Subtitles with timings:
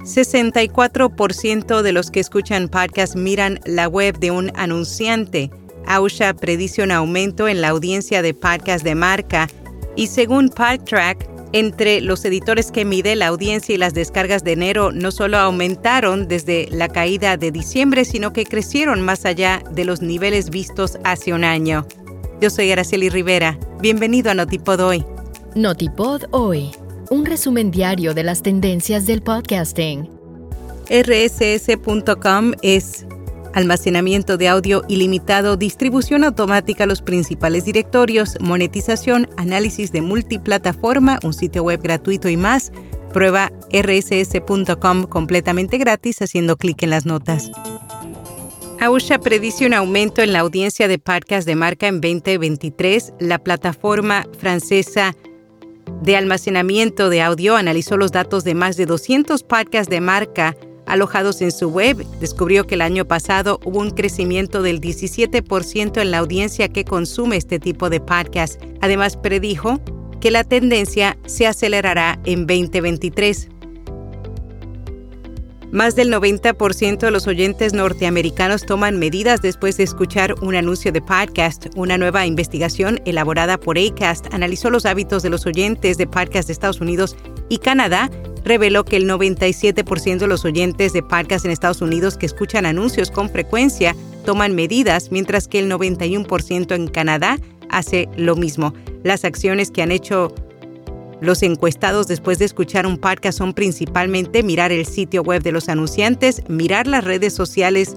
[0.00, 5.50] 64% de los que escuchan podcast miran la web de un anunciante.
[5.86, 9.48] Ausha predice un aumento en la audiencia de podcast de marca
[9.96, 14.90] y según PodTrack, entre los editores que mide la audiencia y las descargas de enero
[14.90, 20.00] no solo aumentaron desde la caída de diciembre, sino que crecieron más allá de los
[20.00, 21.86] niveles vistos hace un año.
[22.40, 23.58] Yo soy Araceli Rivera.
[23.80, 25.04] Bienvenido a Notipod Hoy.
[25.54, 26.70] Notipod Hoy,
[27.12, 30.08] un resumen diario de las tendencias del podcasting.
[30.88, 33.06] RSS.com es
[33.52, 41.34] almacenamiento de audio ilimitado, distribución automática a los principales directorios, monetización, análisis de multiplataforma, un
[41.34, 42.72] sitio web gratuito y más.
[43.12, 47.50] Prueba rss.com completamente gratis haciendo clic en las notas.
[48.80, 53.12] Ausha predice un aumento en la audiencia de podcast de marca en 2023.
[53.20, 55.14] La plataforma francesa
[56.02, 61.40] de almacenamiento de audio analizó los datos de más de 200 podcasts de marca alojados
[61.42, 66.18] en su web, descubrió que el año pasado hubo un crecimiento del 17% en la
[66.18, 68.60] audiencia que consume este tipo de podcast.
[68.80, 69.80] Además, predijo
[70.20, 73.51] que la tendencia se acelerará en 2023.
[75.72, 81.00] Más del 90% de los oyentes norteamericanos toman medidas después de escuchar un anuncio de
[81.00, 81.68] podcast.
[81.76, 86.52] Una nueva investigación elaborada por ACAST analizó los hábitos de los oyentes de podcast de
[86.52, 87.16] Estados Unidos
[87.48, 88.10] y Canadá
[88.44, 93.10] reveló que el 97% de los oyentes de podcast en Estados Unidos que escuchan anuncios
[93.10, 97.38] con frecuencia toman medidas, mientras que el 91% en Canadá
[97.70, 98.74] hace lo mismo.
[99.04, 100.34] Las acciones que han hecho
[101.22, 105.68] los encuestados después de escuchar un podcast son principalmente mirar el sitio web de los
[105.68, 107.94] anunciantes, mirar las redes sociales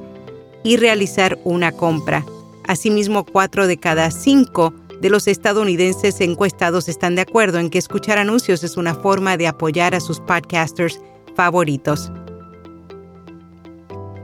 [0.64, 2.24] y realizar una compra.
[2.68, 8.20] Asimismo, cuatro de cada cinco de los estadounidenses encuestados están de acuerdo en que escuchar
[8.20, 11.02] anuncios es una forma de apoyar a sus podcasters
[11.36, 12.12] favoritos.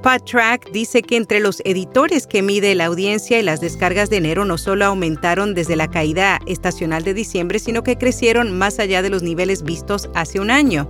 [0.02, 4.46] PodTrack dice que entre los editores que mide la audiencia y las descargas de enero
[4.46, 9.12] no solo aumentaron desde la caída estacional de diciembre, sino que crecieron más allá de
[9.12, 10.90] los niveles vistos hace un año.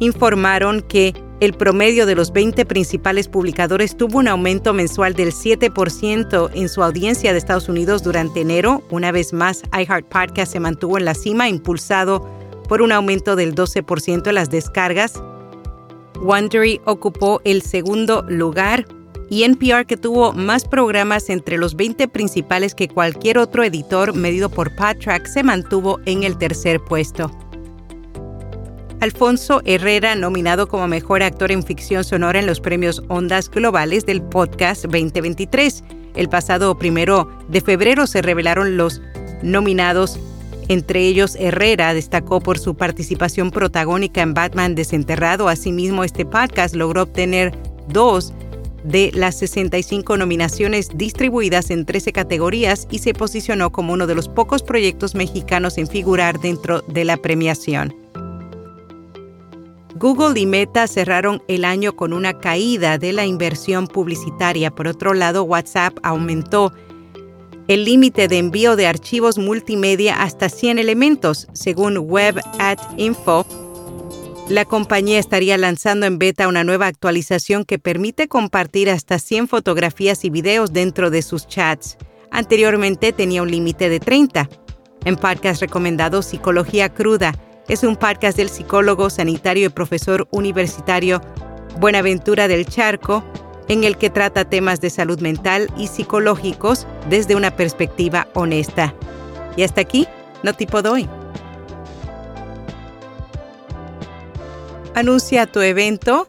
[0.00, 6.50] Informaron que el promedio de los 20 principales publicadores tuvo un aumento mensual del 7%
[6.52, 8.82] en su audiencia de Estados Unidos durante enero.
[8.90, 12.28] Una vez más, iHeart se mantuvo en la cima, impulsado
[12.68, 15.22] por un aumento del 12% en las descargas.
[16.20, 18.86] Wondery ocupó el segundo lugar
[19.30, 24.50] y NPR, que tuvo más programas entre los 20 principales que cualquier otro editor medido
[24.50, 27.30] por PodTrack, se mantuvo en el tercer puesto.
[29.00, 34.20] Alfonso Herrera, nominado como mejor actor en ficción sonora en los premios Ondas Globales del
[34.20, 35.84] Podcast 2023.
[36.16, 39.00] El pasado primero de febrero se revelaron los
[39.42, 40.18] nominados.
[40.70, 45.48] Entre ellos, Herrera destacó por su participación protagónica en Batman Desenterrado.
[45.48, 47.52] Asimismo, este podcast logró obtener
[47.88, 48.32] dos
[48.84, 54.28] de las 65 nominaciones distribuidas en 13 categorías y se posicionó como uno de los
[54.28, 57.92] pocos proyectos mexicanos en figurar dentro de la premiación.
[59.96, 64.70] Google y Meta cerraron el año con una caída de la inversión publicitaria.
[64.70, 66.72] Por otro lado, WhatsApp aumentó
[67.70, 73.46] el límite de envío de archivos multimedia hasta 100 elementos, según Web at Info.
[74.48, 80.24] La compañía estaría lanzando en beta una nueva actualización que permite compartir hasta 100 fotografías
[80.24, 81.96] y videos dentro de sus chats.
[82.32, 84.50] Anteriormente tenía un límite de 30.
[85.04, 87.38] En podcast recomendado Psicología Cruda,
[87.68, 91.22] es un podcast del psicólogo sanitario y profesor universitario
[91.78, 93.22] Buenaventura del Charco,
[93.70, 98.92] en el que trata temas de salud mental y psicológicos desde una perspectiva honesta.
[99.56, 100.08] Y hasta aquí,
[100.42, 101.08] no tipo doy.
[104.96, 106.26] Anuncia tu evento,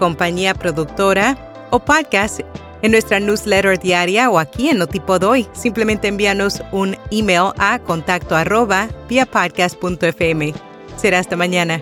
[0.00, 1.38] compañía productora
[1.70, 2.40] o podcast
[2.82, 5.46] en nuestra newsletter diaria o aquí en Notipo Doy.
[5.52, 10.54] Simplemente envíanos un email a contacto arroba via podcast.fm.
[10.96, 11.80] Será hasta mañana.